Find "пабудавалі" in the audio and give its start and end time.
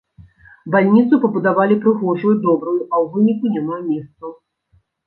1.25-1.75